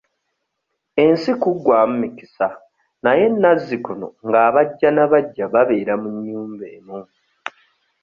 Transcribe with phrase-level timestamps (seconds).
[1.03, 2.47] Ensi kuggwamu mikisa
[3.03, 6.97] naye nazzikuno ng'abaggya n'abaggya babeera mu nnyumba emu.